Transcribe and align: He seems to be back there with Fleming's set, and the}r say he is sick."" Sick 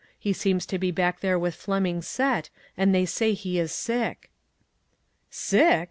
He 0.17 0.33
seems 0.33 0.65
to 0.65 0.79
be 0.79 0.89
back 0.89 1.19
there 1.19 1.37
with 1.37 1.53
Fleming's 1.53 2.07
set, 2.07 2.49
and 2.75 2.91
the}r 2.95 3.05
say 3.05 3.33
he 3.35 3.59
is 3.59 3.71
sick."" 3.71 4.31
Sick 5.29 5.69